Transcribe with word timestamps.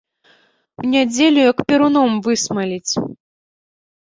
У 0.83 0.85
нядзелю, 0.93 1.41
як 1.51 1.59
перуном 1.69 2.17
высмаліць. 2.29 2.91